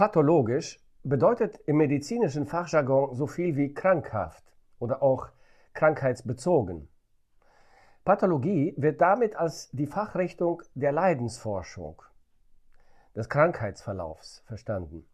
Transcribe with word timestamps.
Pathologisch 0.00 0.80
bedeutet 1.02 1.58
im 1.66 1.76
medizinischen 1.76 2.46
Fachjargon 2.46 3.14
so 3.14 3.26
viel 3.26 3.54
wie 3.56 3.74
krankhaft 3.74 4.42
oder 4.78 5.02
auch 5.02 5.28
krankheitsbezogen. 5.74 6.88
Pathologie 8.06 8.72
wird 8.78 9.02
damit 9.02 9.36
als 9.36 9.68
die 9.72 9.86
Fachrichtung 9.86 10.62
der 10.74 10.92
Leidensforschung, 10.92 12.00
des 13.14 13.28
Krankheitsverlaufs 13.28 14.42
verstanden. 14.46 15.06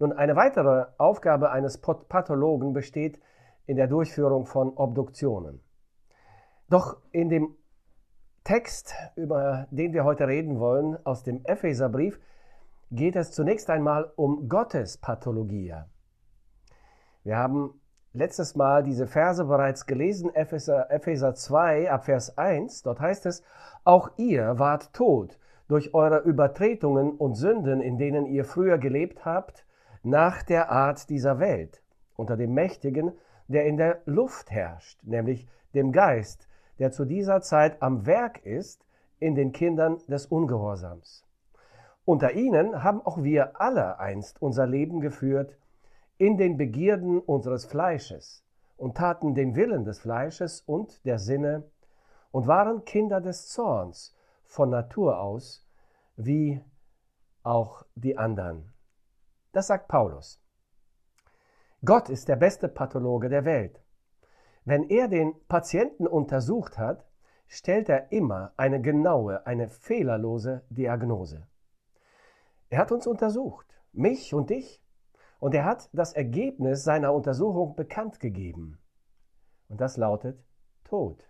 Nun, 0.00 0.12
eine 0.12 0.34
weitere 0.34 0.86
Aufgabe 0.98 1.52
eines 1.52 1.78
Pathologen 1.80 2.72
besteht 2.72 3.20
in 3.66 3.76
der 3.76 3.86
Durchführung 3.86 4.46
von 4.46 4.76
Obduktionen. 4.76 5.62
Doch 6.68 6.96
in 7.12 7.28
dem 7.28 7.54
Text, 8.42 8.96
über 9.14 9.68
den 9.70 9.92
wir 9.92 10.02
heute 10.02 10.26
reden 10.26 10.58
wollen, 10.58 10.98
aus 11.06 11.22
dem 11.22 11.44
Epheserbrief, 11.44 12.18
geht 12.90 13.16
es 13.16 13.32
zunächst 13.32 13.68
einmal 13.70 14.12
um 14.16 14.48
Gottes 14.48 14.98
Pathologie. 14.98 15.74
Wir 17.24 17.36
haben 17.36 17.80
letztes 18.12 18.54
Mal 18.54 18.82
diese 18.82 19.06
Verse 19.06 19.44
bereits 19.44 19.86
gelesen, 19.86 20.34
Epheser, 20.34 20.90
Epheser 20.90 21.34
2 21.34 21.90
ab 21.90 22.04
Vers 22.04 22.38
1. 22.38 22.82
Dort 22.82 23.00
heißt 23.00 23.26
es, 23.26 23.42
auch 23.84 24.10
ihr 24.16 24.58
wart 24.58 24.92
tot 24.92 25.38
durch 25.68 25.94
eure 25.94 26.20
Übertretungen 26.20 27.10
und 27.10 27.34
Sünden, 27.34 27.80
in 27.80 27.98
denen 27.98 28.26
ihr 28.26 28.44
früher 28.44 28.78
gelebt 28.78 29.24
habt, 29.24 29.66
nach 30.04 30.44
der 30.44 30.70
Art 30.70 31.10
dieser 31.10 31.40
Welt, 31.40 31.82
unter 32.14 32.36
dem 32.36 32.54
Mächtigen, 32.54 33.12
der 33.48 33.66
in 33.66 33.76
der 33.76 34.02
Luft 34.06 34.52
herrscht, 34.52 35.00
nämlich 35.02 35.48
dem 35.74 35.90
Geist, 35.90 36.48
der 36.78 36.92
zu 36.92 37.04
dieser 37.04 37.40
Zeit 37.40 37.82
am 37.82 38.06
Werk 38.06 38.44
ist 38.46 38.86
in 39.18 39.34
den 39.34 39.50
Kindern 39.50 39.98
des 40.06 40.26
Ungehorsams. 40.26 41.25
Unter 42.06 42.34
ihnen 42.34 42.84
haben 42.84 43.04
auch 43.04 43.24
wir 43.24 43.60
alle 43.60 43.98
einst 43.98 44.40
unser 44.40 44.64
Leben 44.64 45.00
geführt 45.00 45.58
in 46.18 46.36
den 46.36 46.56
Begierden 46.56 47.18
unseres 47.18 47.66
Fleisches 47.66 48.44
und 48.76 48.96
taten 48.96 49.34
den 49.34 49.56
Willen 49.56 49.84
des 49.84 49.98
Fleisches 49.98 50.60
und 50.60 51.04
der 51.04 51.18
Sinne 51.18 51.68
und 52.30 52.46
waren 52.46 52.84
Kinder 52.84 53.20
des 53.20 53.48
Zorns 53.48 54.16
von 54.44 54.70
Natur 54.70 55.18
aus, 55.18 55.66
wie 56.14 56.62
auch 57.42 57.84
die 57.96 58.16
anderen. 58.16 58.72
Das 59.50 59.66
sagt 59.66 59.88
Paulus. 59.88 60.40
Gott 61.84 62.08
ist 62.08 62.28
der 62.28 62.36
beste 62.36 62.68
Pathologe 62.68 63.28
der 63.28 63.44
Welt. 63.44 63.82
Wenn 64.64 64.88
er 64.90 65.08
den 65.08 65.34
Patienten 65.48 66.06
untersucht 66.06 66.78
hat, 66.78 67.04
stellt 67.48 67.88
er 67.88 68.12
immer 68.12 68.52
eine 68.56 68.80
genaue, 68.80 69.44
eine 69.44 69.66
fehlerlose 69.66 70.62
Diagnose. 70.70 71.48
Er 72.68 72.78
hat 72.78 72.92
uns 72.92 73.06
untersucht, 73.06 73.66
mich 73.92 74.34
und 74.34 74.50
dich, 74.50 74.82
und 75.38 75.54
er 75.54 75.64
hat 75.64 75.88
das 75.92 76.12
Ergebnis 76.12 76.84
seiner 76.84 77.12
Untersuchung 77.12 77.76
bekannt 77.76 78.20
gegeben. 78.20 78.78
Und 79.68 79.80
das 79.80 79.96
lautet 79.96 80.42
Tod. 80.84 81.28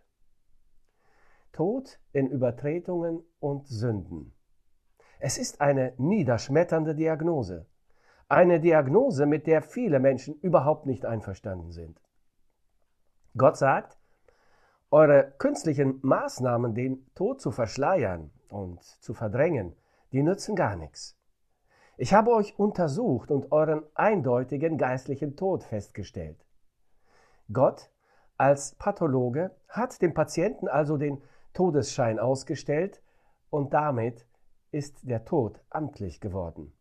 Tod 1.53 1.99
in 2.13 2.29
Übertretungen 2.29 3.23
und 3.41 3.67
Sünden. 3.67 4.35
Es 5.19 5.39
ist 5.39 5.61
eine 5.61 5.95
niederschmetternde 5.97 6.95
Diagnose. 6.95 7.67
Eine 8.29 8.61
Diagnose, 8.61 9.25
mit 9.25 9.47
der 9.47 9.63
viele 9.63 9.99
Menschen 9.99 10.35
überhaupt 10.41 10.87
nicht 10.87 11.07
einverstanden 11.07 11.73
sind. 11.73 12.01
Gott 13.37 13.57
sagt, 13.57 13.99
eure 14.91 15.33
künstlichen 15.39 15.99
Maßnahmen, 16.03 16.75
den 16.75 17.07
Tod 17.15 17.41
zu 17.41 17.51
verschleiern 17.51 18.31
und 18.49 18.83
zu 18.83 19.15
verdrängen, 19.15 19.75
die 20.13 20.23
nützen 20.23 20.55
gar 20.57 20.77
nichts. 20.77 21.16
Ich 21.99 22.13
habe 22.13 22.33
euch 22.33 22.59
untersucht 22.59 23.31
und 23.31 23.53
euren 23.53 23.83
eindeutigen 23.95 24.77
geistlichen 24.77 25.35
Tod 25.35 25.65
festgestellt. 25.65 26.45
Gott 27.51 27.91
als 28.37 28.75
Pathologe 28.75 29.51
hat 29.69 30.03
dem 30.03 30.13
Patienten 30.13 30.69
also 30.69 30.99
den 30.99 31.23
Todesschein 31.55 32.19
ausgestellt 32.19 33.03
und 33.49 33.73
damit 33.73 34.27
ist 34.73 34.99
der 35.09 35.25
Tod 35.25 35.59
amtlich 35.71 36.21
geworden. 36.21 36.73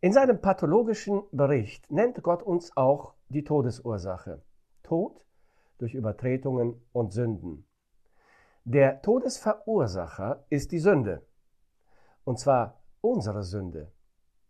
In 0.00 0.14
seinem 0.14 0.40
pathologischen 0.40 1.22
Bericht 1.30 1.90
nennt 1.90 2.22
Gott 2.22 2.42
uns 2.42 2.74
auch 2.76 3.12
die 3.28 3.44
Todesursache. 3.44 4.40
Tod 4.82 5.26
durch 5.76 5.94
Übertretungen 5.94 6.80
und 6.92 7.12
Sünden. 7.12 7.66
Der 8.64 9.02
Todesverursacher 9.02 10.46
ist 10.48 10.72
die 10.72 10.78
Sünde. 10.78 11.26
Und 12.24 12.38
zwar 12.38 12.80
unsere 13.04 13.42
Sünde. 13.42 13.92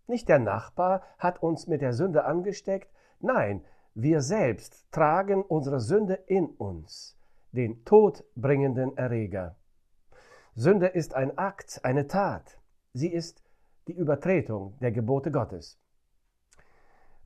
Nicht 0.06 0.28
der 0.28 0.38
Nachbar 0.38 1.02
hat 1.18 1.42
uns 1.42 1.66
mit 1.66 1.80
der 1.80 1.92
Sünde 1.92 2.24
angesteckt, 2.24 2.90
nein, 3.20 3.64
wir 3.94 4.20
selbst 4.20 4.90
tragen 4.92 5.42
unsere 5.42 5.80
Sünde 5.80 6.14
in 6.14 6.46
uns, 6.46 7.18
den 7.52 7.84
todbringenden 7.84 8.96
Erreger. 8.96 9.56
Sünde 10.54 10.86
ist 10.86 11.14
ein 11.14 11.36
Akt, 11.36 11.80
eine 11.84 12.06
Tat. 12.06 12.58
Sie 12.92 13.12
ist 13.12 13.42
die 13.88 13.92
Übertretung 13.92 14.78
der 14.80 14.92
Gebote 14.92 15.30
Gottes. 15.30 15.80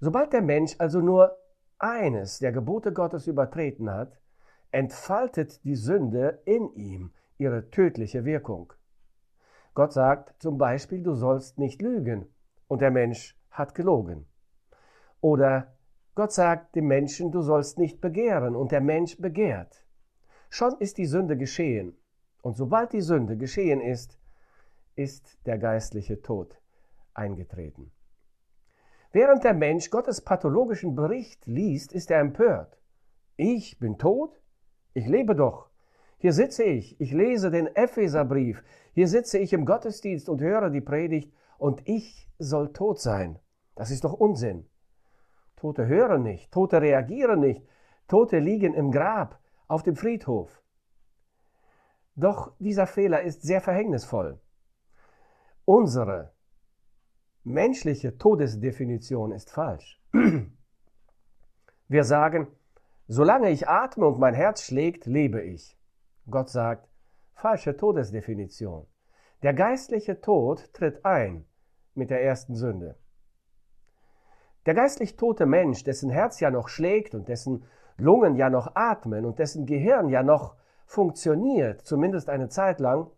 Sobald 0.01 0.33
der 0.33 0.43
Mensch 0.43 0.77
also 0.79 1.01
nur 1.01 1.37
eines 1.79 2.39
der 2.39 2.53
Gebote 2.53 2.93
Gottes 2.93 3.27
übertreten 3.27 3.91
hat, 3.91 4.19
entfaltet 4.71 5.65
die 5.65 5.77
Sünde 5.77 6.41
in 6.45 6.73
ihm 6.75 7.13
ihre 7.37 7.71
tödliche 7.71 8.25
Wirkung. 8.25 8.73
Gott 9.79 9.93
sagt 9.93 10.43
zum 10.43 10.59
Beispiel, 10.59 11.05
du 11.05 11.15
sollst 11.15 11.57
nicht 11.57 11.81
lügen 11.81 12.27
und 12.67 12.81
der 12.81 12.91
Mensch 12.91 13.39
hat 13.49 13.77
gelogen. 13.77 14.27
Oder 15.21 15.77
Gott 16.17 16.33
sagt 16.33 16.75
dem 16.75 16.89
Menschen, 16.89 17.31
du 17.31 17.43
sollst 17.43 17.79
nicht 17.79 18.01
begehren 18.01 18.57
und 18.57 18.73
der 18.73 18.81
Mensch 18.81 19.19
begehrt. 19.19 19.85
Schon 20.51 20.75
ist 20.81 20.99
die 20.99 21.07
Sünde 21.07 21.37
geschehen 21.37 21.97
und 22.43 22.57
sobald 22.57 22.93
die 22.93 23.01
Sünde 23.01 23.37
geschehen 23.37 23.81
ist, 23.81 24.19
ist 24.97 25.39
der 25.47 25.59
geistliche 25.59 26.23
Tod 26.23 26.61
eingetreten. 27.15 27.93
Während 29.13 29.45
der 29.45 29.55
Mensch 29.55 29.91
Gottes 29.91 30.21
pathologischen 30.23 30.97
Bericht 30.97 31.47
liest, 31.47 31.93
ist 31.93 32.11
er 32.11 32.19
empört. 32.19 32.77
Ich 33.37 33.79
bin 33.79 33.97
tot? 33.97 34.43
Ich 34.93 35.07
lebe 35.07 35.37
doch. 35.37 35.68
Hier 36.19 36.33
sitze 36.33 36.65
ich, 36.65 37.01
ich 37.01 37.13
lese 37.13 37.51
den 37.51 37.69
Epheserbrief, 37.69 38.63
hier 38.93 39.07
sitze 39.07 39.39
ich 39.39 39.53
im 39.53 39.65
Gottesdienst 39.65 40.29
und 40.29 40.41
höre 40.41 40.69
die 40.69 40.81
Predigt 40.81 41.33
und 41.59 41.89
ich 41.89 42.29
soll 42.39 42.73
tot 42.73 43.01
sein. 43.01 43.39
Das 43.77 43.93
ist 43.93 44.03
doch 44.03 44.15
Unsinn. 44.15 44.67
Tote 45.55 45.87
hören 45.87 46.25
nicht, 46.25 46.51
Tote 46.51 46.83
reagieren 46.83 47.41
nicht, 47.41 47.65
Tote 48.09 48.39
liegen 48.41 48.75
im 48.75 48.91
Grab, 48.91 49.39
auf 49.69 49.85
dem 49.85 49.95
Friedhof. 49.95 50.63
Doch 52.17 52.53
dieser 52.59 52.89
Fehler 52.89 53.23
ist 53.23 53.43
sehr 53.43 53.61
verhängnisvoll. 53.61 54.41
Unsere 55.65 56.33
menschliche 57.45 58.19
Todesdefinition 58.19 59.31
ist 59.31 59.51
falsch. 59.51 60.03
Wir 61.87 62.05
sagen, 62.05 62.49
solange 63.07 63.51
ich 63.51 63.69
atme 63.69 64.07
und 64.07 64.19
mein 64.19 64.35
Herz 64.35 64.65
schlägt, 64.65 65.07
lebe 65.07 65.43
ich. 65.43 65.78
Gott 66.31 66.51
sagt, 66.51 66.89
falsche 67.35 67.77
Todesdefinition. 67.77 68.87
Der 69.43 69.55
geistliche 69.55 70.21
Tod 70.21 70.73
tritt 70.75 71.05
ein 71.05 71.47
mit 71.95 72.11
der 72.11 72.23
ersten 72.23 72.55
Sünde. 72.55 72.97
Der 74.67 74.75
geistlich 74.75 75.17
tote 75.17 75.47
Mensch, 75.47 75.85
dessen 75.85 76.11
Herz 76.11 76.41
ja 76.41 76.51
noch 76.51 76.69
schlägt 76.69 77.15
und 77.15 77.29
dessen 77.29 77.65
Lungen 77.97 78.37
ja 78.37 78.51
noch 78.51 78.73
atmen 78.75 79.25
und 79.25 79.39
dessen 79.39 79.67
Gehirn 79.67 80.09
ja 80.09 80.23
noch 80.23 80.57
funktioniert, 80.87 81.83
zumindest 81.83 82.29
eine 82.29 82.49
Zeit 82.49 82.81
lang, 82.81 83.11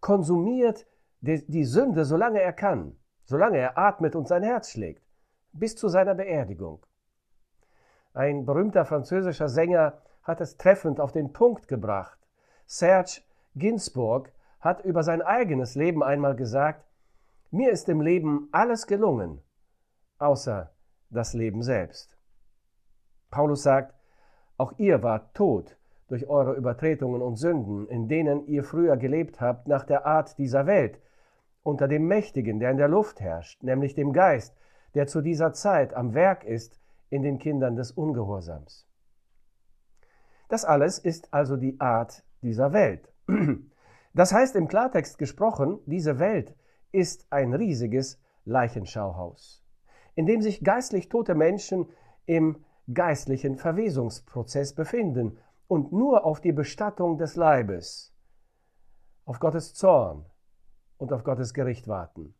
konsumiert 0.00 0.86
die, 1.20 1.64
Sünde, 1.64 2.04
solange 2.04 2.40
er 2.40 2.52
kann, 2.52 2.96
solange 3.24 3.58
er 3.58 3.78
atmet 3.78 4.14
und 4.16 4.28
sein 4.28 4.42
Herz 4.42 4.70
schlägt, 4.70 5.02
bis 5.52 5.76
zu 5.76 5.88
seiner 5.88 6.14
Beerdigung. 6.14 6.84
Ein 8.14 8.44
berühmter 8.44 8.84
französischer 8.84 9.48
Sänger 9.48 10.02
hat 10.22 10.40
es 10.40 10.56
treffend 10.56 11.00
auf 11.00 11.12
den 11.12 11.32
Punkt 11.32 11.68
gebracht. 11.68 12.17
Serge 12.70 13.22
Ginsburg 13.56 14.30
hat 14.60 14.84
über 14.84 15.02
sein 15.02 15.22
eigenes 15.22 15.74
Leben 15.74 16.02
einmal 16.02 16.36
gesagt, 16.36 16.84
mir 17.50 17.70
ist 17.70 17.88
im 17.88 18.02
Leben 18.02 18.50
alles 18.52 18.86
gelungen, 18.86 19.40
außer 20.18 20.70
das 21.08 21.32
Leben 21.32 21.62
selbst. 21.62 22.18
Paulus 23.30 23.62
sagt, 23.62 23.94
auch 24.58 24.74
ihr 24.76 25.02
wart 25.02 25.34
tot 25.34 25.78
durch 26.08 26.28
eure 26.28 26.52
Übertretungen 26.56 27.22
und 27.22 27.36
Sünden, 27.36 27.88
in 27.88 28.06
denen 28.06 28.46
ihr 28.46 28.64
früher 28.64 28.98
gelebt 28.98 29.40
habt 29.40 29.66
nach 29.66 29.84
der 29.84 30.04
Art 30.04 30.36
dieser 30.36 30.66
Welt, 30.66 31.00
unter 31.62 31.88
dem 31.88 32.06
Mächtigen, 32.06 32.60
der 32.60 32.70
in 32.70 32.76
der 32.76 32.88
Luft 32.88 33.18
herrscht, 33.20 33.62
nämlich 33.62 33.94
dem 33.94 34.12
Geist, 34.12 34.54
der 34.92 35.06
zu 35.06 35.22
dieser 35.22 35.54
Zeit 35.54 35.94
am 35.94 36.12
Werk 36.12 36.44
ist 36.44 36.78
in 37.08 37.22
den 37.22 37.38
Kindern 37.38 37.76
des 37.76 37.92
Ungehorsams. 37.92 38.86
Das 40.50 40.66
alles 40.66 40.98
ist 40.98 41.32
also 41.32 41.56
die 41.56 41.80
Art 41.80 42.24
dieser 42.42 42.72
Welt. 42.72 43.12
Das 44.14 44.32
heißt 44.32 44.56
im 44.56 44.66
Klartext 44.66 45.18
gesprochen, 45.18 45.78
diese 45.86 46.18
Welt 46.18 46.56
ist 46.90 47.26
ein 47.30 47.52
riesiges 47.52 48.18
Leichenschauhaus, 48.44 49.64
in 50.16 50.26
dem 50.26 50.40
sich 50.40 50.64
geistlich 50.64 51.08
tote 51.08 51.36
Menschen 51.36 51.86
im 52.26 52.64
geistlichen 52.92 53.56
Verwesungsprozess 53.56 54.74
befinden 54.74 55.38
und 55.68 55.92
nur 55.92 56.24
auf 56.24 56.40
die 56.40 56.52
Bestattung 56.52 57.18
des 57.18 57.36
Leibes, 57.36 58.14
auf 59.24 59.38
Gottes 59.38 59.74
Zorn 59.74 60.24
und 60.96 61.12
auf 61.12 61.22
Gottes 61.22 61.52
Gericht 61.54 61.86
warten. 61.86 62.34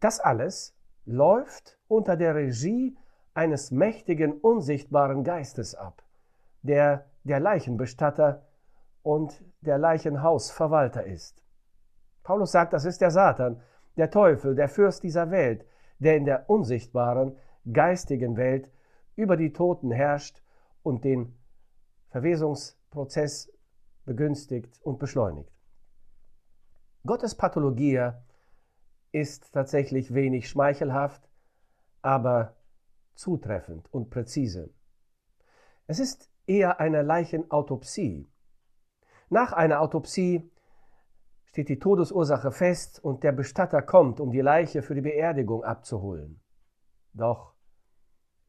Das 0.00 0.18
alles 0.18 0.74
läuft 1.04 1.78
unter 1.86 2.16
der 2.16 2.34
Regie 2.34 2.96
eines 3.34 3.70
mächtigen, 3.70 4.32
unsichtbaren 4.32 5.22
Geistes 5.22 5.74
ab, 5.74 6.02
der 6.62 7.10
der 7.24 7.40
Leichenbestatter 7.40 8.46
und 9.02 9.42
der 9.60 9.78
Leichenhausverwalter 9.78 11.04
ist. 11.04 11.42
Paulus 12.22 12.52
sagt, 12.52 12.72
das 12.72 12.84
ist 12.84 13.00
der 13.00 13.10
Satan, 13.10 13.60
der 13.96 14.10
Teufel, 14.10 14.54
der 14.54 14.68
Fürst 14.68 15.02
dieser 15.02 15.30
Welt, 15.30 15.66
der 15.98 16.16
in 16.16 16.24
der 16.24 16.48
unsichtbaren, 16.48 17.36
geistigen 17.72 18.36
Welt 18.36 18.70
über 19.16 19.36
die 19.36 19.52
Toten 19.52 19.90
herrscht 19.90 20.42
und 20.82 21.04
den 21.04 21.38
Verwesungsprozess 22.08 23.52
begünstigt 24.04 24.80
und 24.82 24.98
beschleunigt. 24.98 25.52
Gottes 27.06 27.34
Pathologie 27.34 28.10
ist 29.12 29.52
tatsächlich 29.52 30.14
wenig 30.14 30.48
schmeichelhaft, 30.48 31.28
aber 32.02 32.56
zutreffend 33.14 33.92
und 33.92 34.10
präzise. 34.10 34.70
Es 35.86 35.98
ist 35.98 36.30
eher 36.46 36.80
eine 36.80 37.02
Leichenautopsie. 37.02 38.30
Nach 39.32 39.52
einer 39.52 39.80
Autopsie 39.80 40.50
steht 41.46 41.68
die 41.68 41.78
Todesursache 41.78 42.50
fest 42.50 43.02
und 43.02 43.22
der 43.22 43.30
Bestatter 43.30 43.80
kommt, 43.80 44.18
um 44.18 44.32
die 44.32 44.40
Leiche 44.40 44.82
für 44.82 44.96
die 44.96 45.00
Beerdigung 45.00 45.62
abzuholen. 45.62 46.40
Doch 47.14 47.54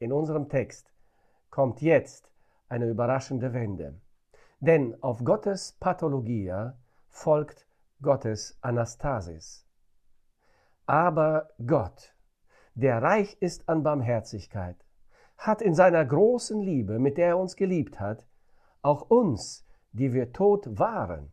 in 0.00 0.12
unserem 0.12 0.48
Text 0.48 0.92
kommt 1.50 1.82
jetzt 1.82 2.32
eine 2.68 2.88
überraschende 2.88 3.52
Wende. 3.52 4.00
Denn 4.58 5.00
auf 5.02 5.22
Gottes 5.22 5.76
Pathologia 5.78 6.76
folgt 7.08 7.66
Gottes 8.00 8.58
Anastasis. 8.60 9.64
Aber 10.86 11.50
Gott, 11.64 12.12
der 12.74 13.00
reich 13.00 13.36
ist 13.38 13.68
an 13.68 13.84
Barmherzigkeit, 13.84 14.76
hat 15.38 15.62
in 15.62 15.76
seiner 15.76 16.04
großen 16.04 16.60
Liebe, 16.60 16.98
mit 16.98 17.18
der 17.18 17.28
er 17.28 17.38
uns 17.38 17.54
geliebt 17.54 18.00
hat, 18.00 18.26
auch 18.82 19.02
uns, 19.02 19.64
die 19.92 20.12
wir 20.12 20.32
tot 20.32 20.78
waren, 20.78 21.30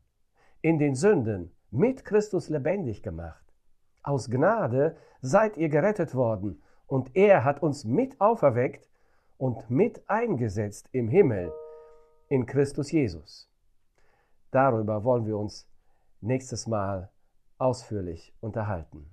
in 0.62 0.78
den 0.78 0.96
Sünden 0.96 1.52
mit 1.72 2.06
Christus 2.06 2.50
lebendig 2.50 3.04
gemacht. 3.04 3.44
Aus 4.04 4.30
Gnade 4.30 4.98
seid 5.22 5.58
ihr 5.58 5.70
gerettet 5.70 6.16
worden, 6.16 6.62
und 6.88 7.16
er 7.16 7.44
hat 7.44 7.62
uns 7.62 7.86
mit 7.86 8.20
auferweckt 8.20 8.90
und 9.38 9.70
mit 9.70 10.10
eingesetzt 10.10 10.90
im 10.92 11.08
Himmel 11.08 11.52
in 12.30 12.48
Christus 12.48 12.92
Jesus. 12.92 13.48
Darüber 14.52 15.04
wollen 15.04 15.28
wir 15.28 15.38
uns 15.38 15.70
nächstes 16.20 16.66
Mal 16.66 17.10
ausführlich 17.60 18.34
unterhalten. 18.42 19.06